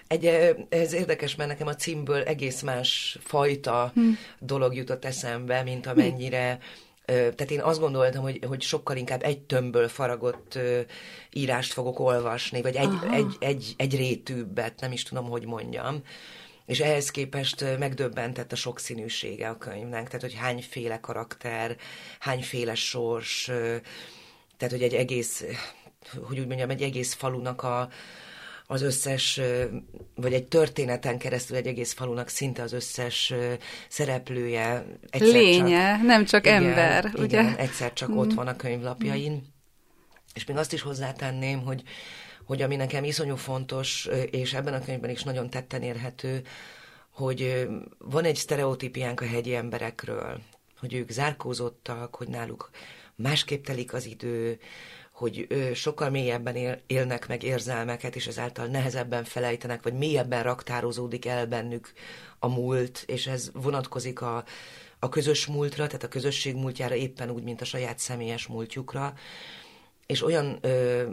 [0.07, 4.11] Egy, ez érdekes, mert nekem a címből egész más fajta hm.
[4.39, 6.59] dolog jutott eszembe, mint amennyire...
[7.07, 10.59] Tehát én azt gondoltam, hogy, hogy sokkal inkább egy tömbből faragott
[11.33, 16.03] írást fogok olvasni, vagy egy, egy, egy, egy rétűbbet, nem is tudom, hogy mondjam
[16.66, 21.76] és ehhez képest megdöbbentett a sokszínűsége a könyvnek, tehát hogy hányféle karakter,
[22.18, 23.44] hányféle sors,
[24.57, 25.44] tehát hogy egy egész,
[26.22, 27.88] hogy úgy mondjam, egy egész falunak a,
[28.66, 29.40] az összes,
[30.14, 33.35] vagy egy történeten keresztül egy egész falunak szinte az összes
[33.88, 34.87] szereplője.
[35.11, 37.57] Egyszer Lénye, csak, nem csak igen, ember, igen, ugye?
[37.57, 38.16] egyszer csak mm.
[38.16, 39.33] ott van a könyvlapjain.
[39.33, 39.55] Mm.
[40.35, 41.83] És még azt is hozzátenném, hogy
[42.47, 46.43] hogy ami nekem iszonyú fontos, és ebben a könyvben is nagyon tetten érhető,
[47.11, 50.41] hogy van egy sztereotípiánk a hegyi emberekről,
[50.79, 52.71] hogy ők zárkózottak, hogy náluk
[53.15, 54.59] másképp telik az idő,
[55.13, 61.47] hogy sokkal mélyebben él, élnek meg érzelmeket, és ezáltal nehezebben felejtenek, vagy mélyebben raktározódik el
[61.47, 61.93] bennük
[62.39, 64.45] a múlt, és ez vonatkozik a,
[64.99, 69.15] a közös múltra, tehát a közösség múltjára éppen úgy, mint a saját személyes múltjukra,
[70.07, 71.11] és olyan ö,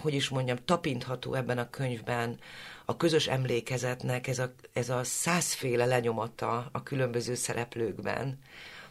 [0.00, 2.38] hogy is mondjam, tapintható ebben a könyvben
[2.84, 8.38] a közös emlékezetnek ez a, ez a százféle lenyomata a különböző szereplőkben.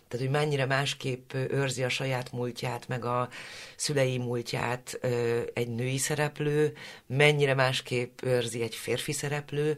[0.08, 3.30] Tehát, hogy mennyire másképp őrzi a saját múltját, meg a
[3.76, 5.00] szülei múltját
[5.54, 6.74] egy női szereplő,
[7.06, 9.78] mennyire másképp őrzi egy férfi szereplő,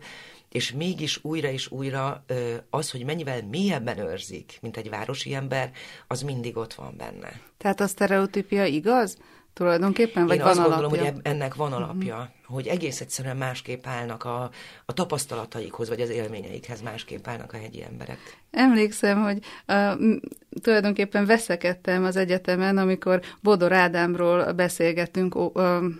[0.49, 2.25] és mégis újra és újra
[2.69, 5.71] az, hogy mennyivel mélyebben őrzik, mint egy városi ember,
[6.07, 7.41] az mindig ott van benne.
[7.57, 9.17] Tehát a sztereotípia igaz?
[9.59, 10.87] Tulajdonképpen, vagy Én van azt alapja?
[10.87, 12.55] gondolom, hogy ennek van alapja, uh-huh.
[12.55, 14.49] hogy egész egyszerűen másképp állnak a,
[14.85, 18.17] a tapasztalataikhoz, vagy az élményeikhez másképp állnak a hegyi emberek.
[18.51, 20.15] Emlékszem, hogy uh,
[20.61, 25.53] tulajdonképpen veszekedtem az egyetemen, amikor Bodor Ádámról beszélgettünk uh,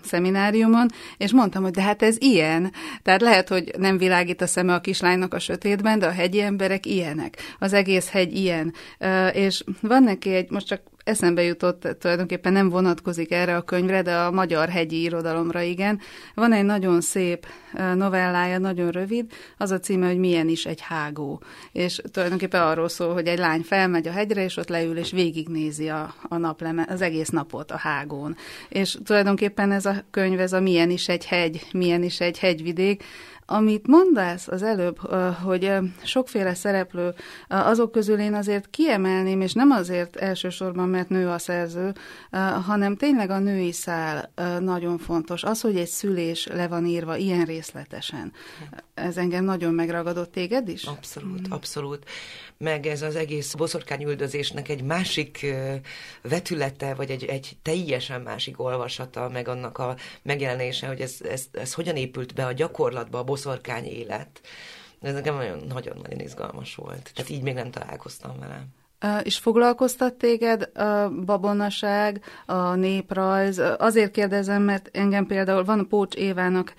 [0.04, 2.72] szemináriumon, és mondtam, hogy de hát ez ilyen.
[3.04, 6.86] Tehát lehet, hogy nem világít a szeme a kislánynak a sötétben, de a hegyi emberek
[6.86, 7.38] ilyenek.
[7.60, 8.74] Az egész hegy ilyen.
[9.00, 14.02] Uh, és van neki egy, most csak eszembe jutott, tulajdonképpen nem vonatkozik erre a könyvre,
[14.02, 16.00] de a magyar hegyi irodalomra igen.
[16.34, 17.48] Van egy nagyon szép
[17.95, 19.26] novellája, nagyon rövid,
[19.58, 21.41] az a címe, hogy milyen is egy hágó.
[21.72, 25.89] És tulajdonképpen arról szól, hogy egy lány felmegy a hegyre, és ott leül, és végignézi
[25.89, 28.36] a, a napleme, az egész napot a hágón.
[28.69, 33.04] És tulajdonképpen ez a könyv, ez a milyen is egy hegy, milyen is egy hegyvidék,
[33.51, 34.97] amit mondasz az előbb,
[35.43, 35.71] hogy
[36.03, 37.13] sokféle szereplő,
[37.47, 41.93] azok közül én azért kiemelném, és nem azért elsősorban, mert nő a szerző,
[42.65, 45.43] hanem tényleg a női szál nagyon fontos.
[45.43, 48.31] Az, hogy egy szülés le van írva ilyen részletesen,
[48.99, 50.83] ez engem nagyon megragadott téged is?
[50.83, 51.51] Abszolút, mm.
[51.51, 52.09] abszolút.
[52.57, 55.45] Meg ez az egész boszorkányüldözésnek egy másik
[56.21, 61.73] vetülete, vagy egy, egy teljesen másik olvasata, meg annak a megjelenése, hogy ez, ez, ez
[61.73, 64.41] hogyan épült be a gyakorlatba a boszorkány élet.
[65.01, 65.35] Ez nekem
[65.67, 67.12] nagyon-nagyon izgalmas volt.
[67.13, 68.67] Tehát így még nem találkoztam vele.
[69.23, 73.62] És foglalkoztat téged a babonaság, a néprajz?
[73.77, 76.73] Azért kérdezem, mert engem például van Pócs Évának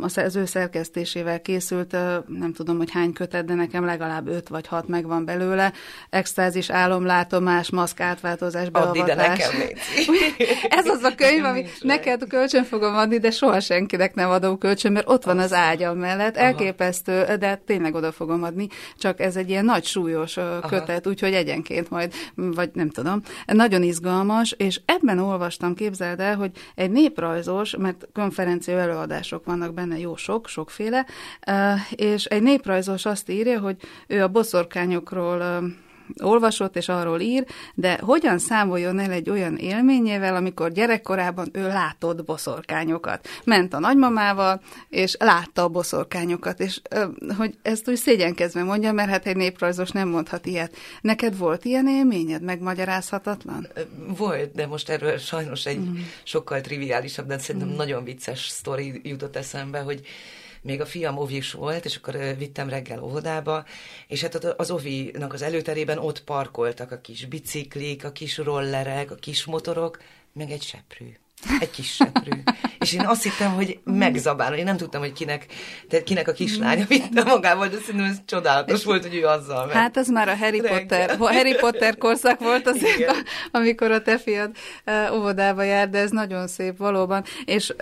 [0.00, 1.92] az ő szerkesztésével készült,
[2.26, 5.72] nem tudom, hogy hány kötet, de nekem legalább öt vagy hat megvan belőle.
[6.10, 9.00] Extázis, álomlátomás, maszk átváltozás, beavatás.
[9.00, 9.50] Add ide nekem,
[10.78, 14.92] Ez az a könyv, ami neked kölcsön fogom adni, de soha senkinek nem adom kölcsön,
[14.92, 16.36] mert ott van az ágyam mellett.
[16.36, 18.68] Elképesztő, de tényleg oda fogom adni.
[18.96, 20.34] Csak ez egy ilyen nagy súlyos
[20.68, 23.22] kötet, Aha úgyhogy egyenként majd, vagy nem tudom.
[23.46, 29.98] Nagyon izgalmas, és ebben olvastam, képzeld el, hogy egy néprajzos, mert konferencia előadások vannak benne,
[29.98, 31.06] jó sok, sokféle,
[31.90, 33.76] és egy néprajzos azt írja, hogy
[34.06, 35.62] ő a boszorkányokról
[36.22, 37.44] olvasott és arról ír,
[37.74, 43.28] de hogyan számoljon el egy olyan élményével, amikor gyerekkorában ő látott boszorkányokat.
[43.44, 46.80] Ment a nagymamával, és látta a boszorkányokat, és
[47.36, 50.76] hogy ezt úgy szégyenkezve mondja, mert hát egy néprajzos nem mondhat ilyet.
[51.00, 53.68] Neked volt ilyen élményed, megmagyarázhatatlan?
[54.16, 55.96] Volt, de most erről sajnos egy mm.
[56.22, 57.76] sokkal triviálisabb, de szerintem mm.
[57.76, 60.00] nagyon vicces sztori jutott eszembe, hogy
[60.68, 63.64] még a fiam ovis volt, és akkor vittem reggel óvodába,
[64.06, 69.14] és hát az ovinak az előterében ott parkoltak a kis biciklik, a kis rollerek, a
[69.14, 70.02] kis motorok,
[70.32, 71.16] meg egy seprű.
[71.60, 72.30] Egy kis seprű.
[72.78, 74.54] És én azt hittem, hogy megzabál.
[74.54, 75.46] Én nem tudtam, hogy kinek,
[75.88, 79.74] tehát kinek a kislánya vitte magával, de szerintem ez csodálatos volt, hogy ő azzal meg.
[79.74, 83.14] Hát ez már a Harry Potter, a Harry Potter korszak volt azért, a,
[83.52, 84.50] amikor a te fiad
[85.12, 87.24] óvodába jár, de ez nagyon szép valóban.
[87.44, 87.74] És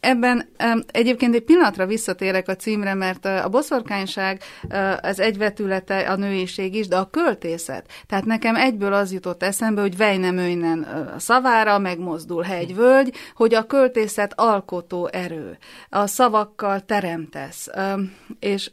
[0.00, 0.48] ebben
[0.86, 4.42] egyébként egy pillanatra visszatérek a címre, mert a boszorkányság
[5.00, 7.86] az egyvetülete a nőiség is, de a költészet.
[8.06, 12.42] Tehát nekem egyből az jutott eszembe, hogy Vejnem Öjnen uh, szavára megmozdul
[13.04, 15.58] hegyvölgy, hogy a költészet alkotó erő.
[15.88, 17.68] A szavakkal teremtesz.
[18.38, 18.70] És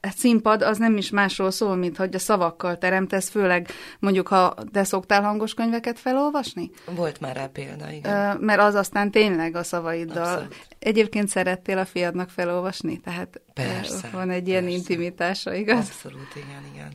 [0.00, 4.54] egy színpad az nem is másról szól, mint hogy a szavakkal teremtesz, főleg mondjuk, ha
[4.72, 6.70] te szoktál hangos könyveket felolvasni?
[6.94, 8.36] Volt már rá példa, igen.
[8.36, 10.22] Mert az aztán tényleg a szavaiddal.
[10.22, 10.66] Abszolút.
[10.78, 13.00] Egyébként szerettél a fiadnak felolvasni?
[13.00, 14.76] Tehát persze, van egy ilyen persze.
[14.76, 15.78] intimitása, igaz?
[15.78, 16.92] Abszolút, igen, igen.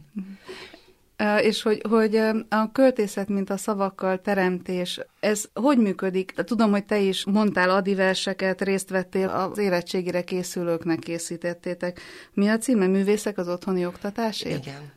[1.17, 2.15] Mhm és hogy, hogy
[2.49, 6.31] a költészet, mint a szavakkal teremtés, ez hogy működik?
[6.31, 12.01] Tudom, hogy te is mondtál adiverseket, részt vettél, az érettségire készülőknek készítettétek.
[12.33, 12.87] Mi a címe?
[12.87, 14.65] Művészek az otthoni oktatásért?
[14.65, 14.91] Igen.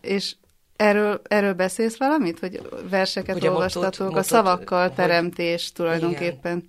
[0.00, 0.34] És
[0.76, 6.56] Erről, erről beszélsz valamit, hogy verseket hogy olvastatok, a, a szavakkal hogy, teremtés tulajdonképpen?
[6.56, 6.68] Igen.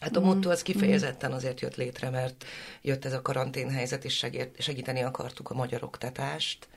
[0.00, 2.44] Hát a motto az kifejezetten azért jött létre, mert
[2.82, 4.26] jött ez a karanténhelyzet, és
[4.58, 6.68] segíteni akartuk a magyar oktatást,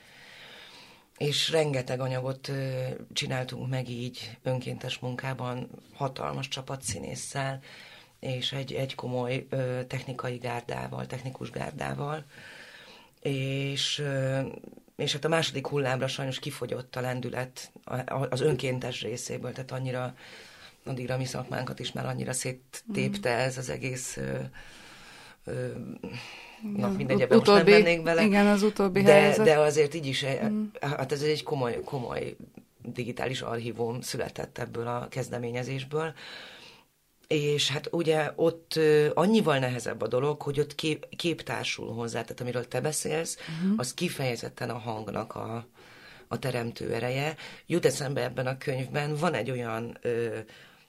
[1.17, 2.51] és rengeteg anyagot
[3.13, 7.59] csináltunk meg így önkéntes munkában, hatalmas csapat színésszel,
[8.19, 9.47] és egy, egy komoly
[9.87, 12.25] technikai gárdával, technikus gárdával,
[13.21, 14.03] és,
[14.95, 17.71] és hát a második hullámra sajnos kifogyott a lendület
[18.29, 20.15] az önkéntes részéből, tehát annyira,
[20.85, 24.19] addigra mi szakmánkat is már annyira széttépte ez az egész
[26.61, 28.23] Na, mindegy, ebben most nem mennék bele.
[28.23, 29.45] Igen, az utóbbi de, helyzet.
[29.45, 30.63] De azért így is, mm.
[30.79, 32.35] hát ez egy komoly, komoly
[32.83, 36.13] digitális archívum született ebből a kezdeményezésből.
[37.27, 38.79] És hát ugye ott
[39.13, 43.79] annyival nehezebb a dolog, hogy ott kép, kép társul hozzá, tehát amiről te beszélsz, uh-huh.
[43.79, 45.67] az kifejezetten a hangnak a,
[46.27, 47.35] a teremtő ereje.
[47.65, 50.37] Jut eszembe ebben a könyvben, van egy olyan ö,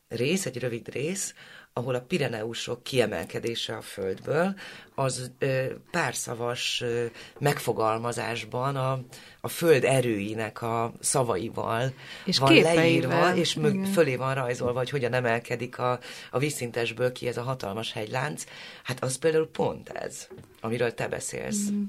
[0.09, 1.35] rész, egy rövid rész,
[1.79, 4.55] ahol a Pireneusok kiemelkedése a földből,
[4.95, 7.05] az ö, párszavas ö,
[7.39, 9.01] megfogalmazásban a,
[9.41, 11.93] a föld erőinek a szavaival
[12.25, 15.99] és van leírva, és mög, fölé van rajzolva, hogy hogyan emelkedik a,
[16.31, 18.45] a vízszintesből ki ez a hatalmas hegylánc.
[18.83, 20.29] Hát az például pont ez,
[20.61, 21.71] amiről te beszélsz.
[21.71, 21.85] Mm.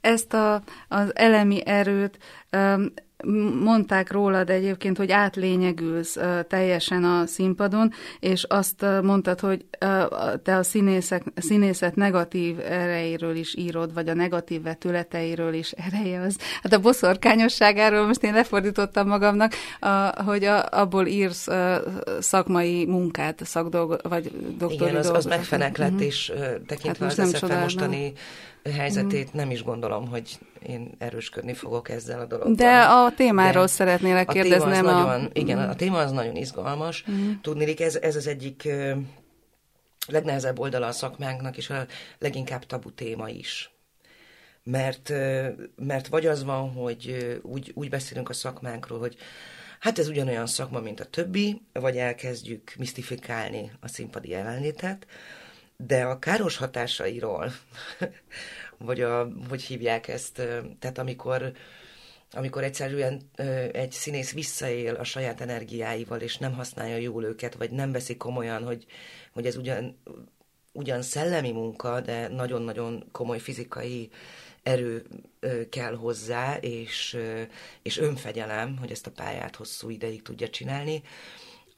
[0.00, 2.18] Ezt a, az elemi erőt
[3.62, 9.64] mondták rólad egyébként, hogy átlényegülsz teljesen a színpadon, és azt mondtad, hogy
[10.42, 16.36] te a színészek, színészet negatív erejéről is írod, vagy a negatív vetületeiről is ereje az.
[16.62, 19.52] Hát a boszorkányosságáról most én lefordítottam magamnak,
[20.24, 21.46] hogy a, abból írsz
[22.20, 26.06] szakmai munkát, szakdolgo, vagy doktori Igen, az, az megfenek lett, uh-huh.
[26.06, 28.12] és uh, tekintve hát az SFM mostani
[28.72, 32.54] helyzetét nem is gondolom, hogy én erősködni fogok ezzel a dologgal.
[32.54, 34.70] De a témáról De szeretnélek kérdezni.
[34.70, 35.06] A téma az a...
[35.06, 37.04] nagyon, igen, a téma az nagyon izgalmas.
[37.10, 37.32] Mm.
[37.42, 38.68] Tudnélik, ez, ez az egyik
[40.06, 41.86] legnehezebb oldala a szakmánknak, és a
[42.18, 43.70] leginkább tabu téma is.
[44.62, 45.12] Mert,
[45.76, 49.16] mert vagy az van, hogy úgy, úgy beszélünk a szakmánkról, hogy
[49.80, 55.06] hát ez ugyanolyan szakma, mint a többi, vagy elkezdjük misztifikálni a színpadi jelenlétet,
[55.86, 57.52] de a káros hatásairól,
[58.78, 60.34] vagy a, hogy hívják ezt,
[60.78, 61.52] tehát amikor,
[62.30, 63.30] amikor egyszerűen
[63.72, 68.64] egy színész visszaél a saját energiáival, és nem használja jól őket, vagy nem veszi komolyan,
[68.64, 68.86] hogy,
[69.32, 70.02] hogy ez ugyan,
[70.72, 74.10] ugyan szellemi munka, de nagyon-nagyon komoly fizikai
[74.62, 75.06] erő
[75.70, 77.18] kell hozzá, és,
[77.82, 81.02] és önfegyelem, hogy ezt a pályát hosszú ideig tudja csinálni,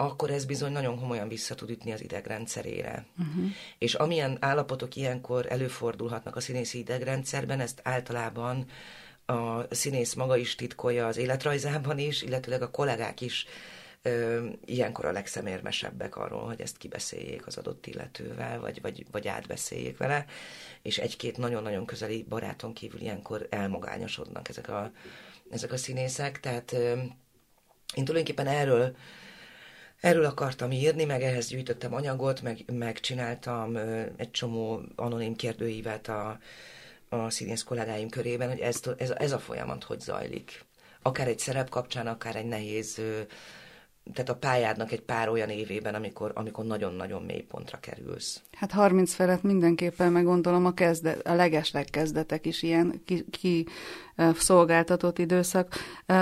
[0.01, 3.07] akkor ez bizony nagyon komolyan vissza tud ütni az idegrendszerére.
[3.19, 3.45] Uh-huh.
[3.79, 8.67] És amilyen állapotok ilyenkor előfordulhatnak a színészi idegrendszerben, ezt általában
[9.27, 13.47] a színész maga is titkolja az életrajzában is, illetőleg a kollégák is
[14.03, 19.97] ö, ilyenkor a legszemérmesebbek arról, hogy ezt kibeszéljék az adott illetővel, vagy, vagy, vagy átbeszéljék
[19.97, 20.25] vele,
[20.83, 24.93] és egy-két nagyon-nagyon közeli baráton kívül ilyenkor elmagányosodnak ezek a
[25.51, 26.73] ezek a színészek, tehát
[27.95, 28.97] én tulajdonképpen erről
[30.01, 33.77] Erről akartam írni, meg ehhez gyűjtöttem anyagot, meg, megcsináltam
[34.17, 36.39] egy csomó anonim kérdőívet a,
[37.09, 40.65] a színész kollégáim körében, hogy ez, ez, ez a folyamat hogy zajlik.
[41.03, 43.01] Akár egy szerep kapcsán, akár egy nehéz
[44.13, 48.43] tehát a pályádnak egy pár olyan évében, amikor, amikor nagyon-nagyon mély pontra kerülsz.
[48.53, 53.67] Hát 30 felett mindenképpen meg gondolom a, kezdet, a legesleg kezdetek is ilyen ki, ki
[54.35, 55.75] szolgáltatott időszak.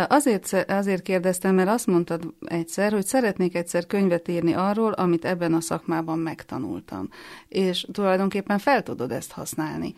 [0.09, 5.55] Azért, azért kérdeztem, mert azt mondtad egyszer, hogy szeretnék egyszer könyvet írni arról, amit ebben
[5.55, 7.09] a szakmában megtanultam.
[7.49, 9.95] És tulajdonképpen fel tudod ezt használni.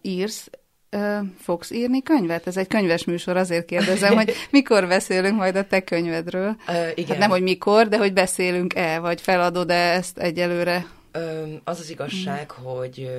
[0.00, 0.50] Írsz
[0.94, 2.46] Ö, fogsz írni könyvet?
[2.46, 6.56] Ez egy könyves műsor, azért kérdezem, hogy mikor beszélünk majd a te könyvedről.
[6.68, 7.08] Ö, igen.
[7.08, 10.86] Hát nem, hogy mikor, de hogy beszélünk-e, vagy feladod-e ezt egyelőre?
[11.12, 12.64] Ö, az az igazság, hmm.
[12.64, 13.10] hogy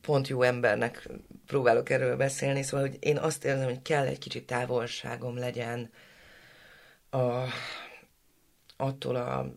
[0.00, 1.08] pont jó embernek
[1.46, 5.90] próbálok erről beszélni, szóval hogy én azt érzem, hogy kell egy kicsit távolságom legyen
[7.10, 7.42] a,
[8.76, 9.54] attól a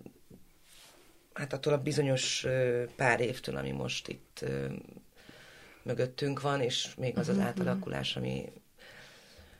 [1.34, 2.46] hát attól a bizonyos
[2.96, 4.46] pár évtől, ami most itt
[5.88, 8.52] mögöttünk van, és még az az mhm, átalakulás, ami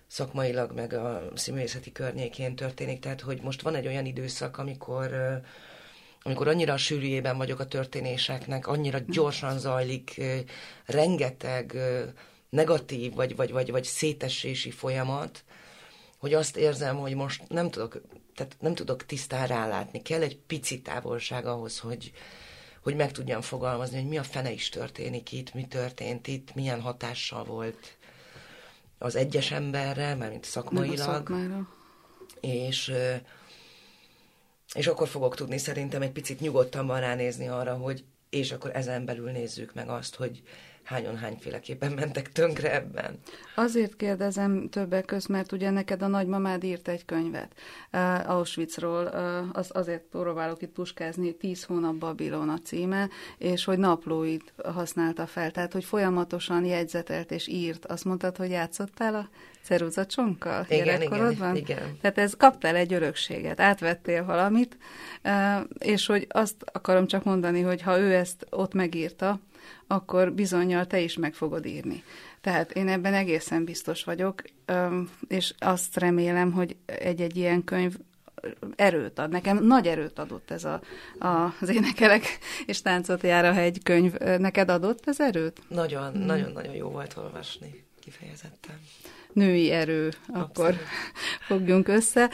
[0.08, 3.00] szakmailag, meg a színművészeti környékén történik.
[3.00, 5.42] Tehát, hogy most van egy olyan időszak, amikor
[6.24, 9.12] amikor annyira a sűrűjében vagyok a történéseknek, annyira mhm.
[9.12, 10.22] gyorsan zajlik,
[10.86, 11.78] rengeteg
[12.50, 15.44] negatív vagy, vagy, vagy, vagy szétesési folyamat,
[16.18, 18.02] hogy azt érzem, hogy most nem tudok,
[18.36, 20.02] tehát nem tudok tisztán rálátni.
[20.02, 22.12] Kell egy pici távolság ahhoz, hogy,
[22.88, 26.82] hogy meg tudjam fogalmazni, hogy mi a fene is történik itt, mi történt itt, milyen
[26.82, 27.98] hatással volt
[28.98, 30.98] az egyes emberre, mint szakmailag.
[32.40, 32.94] És,
[34.74, 39.32] és akkor fogok tudni szerintem egy picit nyugodtabban ránézni arra, hogy és akkor ezen belül
[39.32, 40.42] nézzük meg azt, hogy
[40.88, 43.20] hányan hányféleképpen mentek tönkre ebben.
[43.56, 47.54] Azért kérdezem többek közt, mert ugye neked a nagymamád írt egy könyvet
[47.94, 53.78] uh, Auschwitzról, uh, az, azért próbálok itt puskázni, tíz hónap Babilon a címe, és hogy
[53.78, 57.86] naplóit használta fel, tehát hogy folyamatosan jegyzetelt és írt.
[57.86, 59.30] Azt mondtad, hogy játszottál a
[59.62, 61.98] ceruzacsonkkal igen, igen, igen.
[62.02, 64.78] Tehát ez kaptál egy örökséget, átvettél valamit,
[65.78, 69.40] és hogy azt akarom csak mondani, hogy ha ő ezt ott megírta,
[69.88, 72.04] akkor bizonyal te is meg fogod írni.
[72.42, 74.42] Tehát én ebben egészen biztos vagyok,
[75.28, 77.96] és azt remélem, hogy egy-egy ilyen könyv
[78.76, 79.30] erőt ad.
[79.30, 80.82] Nekem nagy erőt adott ez a,
[81.20, 82.26] a, az énekelek
[82.66, 84.14] és táncot jár a hegy könyv.
[84.14, 85.62] Neked adott ez erőt?
[85.68, 86.26] Nagyon, hmm.
[86.26, 88.76] nagyon, nagyon jó volt olvasni, kifejezetten.
[89.34, 90.58] Női erő, Abszolút.
[90.58, 90.76] akkor
[91.48, 92.30] fogjunk össze.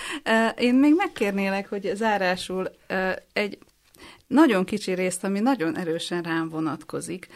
[0.57, 2.69] Én még megkérnélek, hogy zárásul
[3.33, 3.57] egy
[4.27, 7.27] nagyon kicsi részt, ami nagyon erősen rám vonatkozik,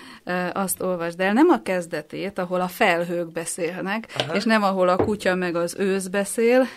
[0.53, 1.34] azt olvasd el.
[1.34, 4.36] Nem a kezdetét, ahol a felhők beszélnek, Aha.
[4.36, 6.68] és nem ahol a kutya meg az ősz beszél,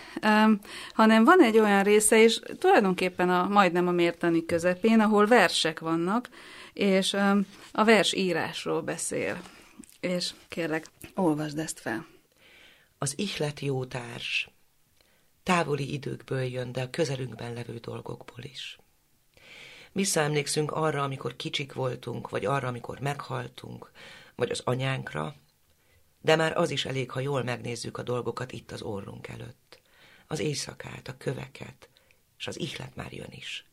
[0.93, 6.29] hanem van egy olyan része, és tulajdonképpen a, majdnem a mértani közepén, ahol versek vannak,
[6.73, 7.13] és
[7.71, 9.41] a vers írásról beszél.
[9.99, 10.85] És kérlek,
[11.15, 12.05] olvasd ezt fel.
[12.97, 14.49] Az ihlet jó társ,
[15.43, 18.80] távoli időkből jön, de a közelünkben levő dolgokból is.
[19.93, 23.91] Visszaemlékszünk arra, amikor kicsik voltunk, vagy arra, amikor meghaltunk,
[24.35, 25.35] vagy az anyánkra,
[26.21, 29.79] de már az is elég, ha jól megnézzük a dolgokat itt az orrunk előtt.
[30.27, 31.89] Az éjszakát, a köveket,
[32.37, 33.65] és az ihlet már jön is,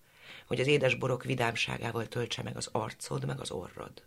[0.46, 4.02] hogy az édes borok vidámságával töltse meg az arcod, meg az orrod.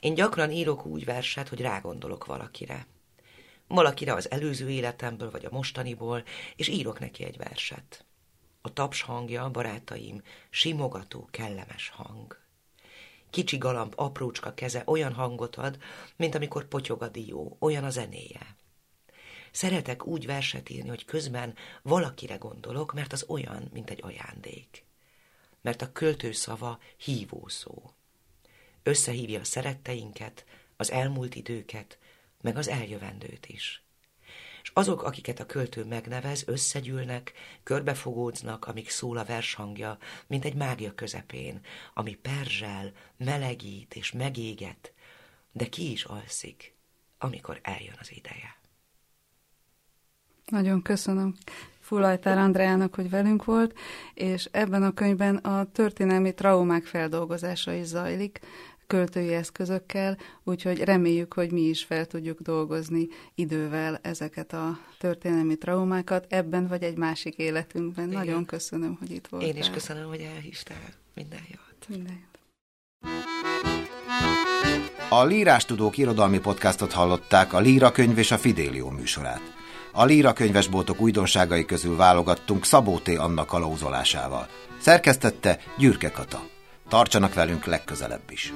[0.00, 2.86] Én gyakran írok úgy verset, hogy rágondolok valakire.
[3.66, 6.24] Valakire az előző életemből, vagy a mostaniból,
[6.56, 8.04] és írok neki egy verset.
[8.64, 12.40] A taps hangja, barátaim, simogató, kellemes hang.
[13.30, 15.78] Kicsi galamb, aprócska keze olyan hangot ad,
[16.16, 18.56] mint amikor potyog a dió, olyan a zenéje.
[19.50, 24.84] Szeretek úgy verset írni, hogy közben valakire gondolok, mert az olyan, mint egy ajándék.
[25.60, 27.92] Mert a költő szava hívó szó.
[28.82, 30.44] Összehívja a szeretteinket,
[30.76, 31.98] az elmúlt időket,
[32.40, 33.82] meg az eljövendőt is
[34.62, 37.32] és azok, akiket a költő megnevez, összegyűlnek,
[37.62, 41.60] körbefogódznak, amíg szól a vershangja, mint egy mágia közepén,
[41.94, 44.92] ami perzsel, melegít és megéget,
[45.52, 46.74] de ki is alszik,
[47.18, 48.60] amikor eljön az ideje.
[50.46, 51.34] Nagyon köszönöm
[51.80, 53.78] Fulajtár Andreának, hogy velünk volt,
[54.14, 58.40] és ebben a könyvben a történelmi traumák feldolgozása is zajlik
[58.92, 66.26] költői eszközökkel, úgyhogy reméljük, hogy mi is fel tudjuk dolgozni idővel ezeket a történelmi traumákat
[66.28, 68.06] ebben vagy egy másik életünkben.
[68.06, 68.18] Igen.
[68.18, 69.48] Nagyon köszönöm, hogy itt voltál.
[69.48, 70.76] Én is köszönöm, hogy elhívtál.
[71.14, 71.88] Minden jót.
[71.88, 72.38] Minden jót.
[75.08, 79.42] A Lírás Tudók irodalmi podcastot hallották a Líra könyv és a Fidélió műsorát.
[79.92, 83.08] A Líra könyvesboltok újdonságai közül válogattunk Szabó T.
[83.08, 84.48] Anna kalauzolásával.
[84.80, 86.51] Szerkesztette Gyürke Kata.
[86.92, 88.52] Tartsanak velünk legközelebb is.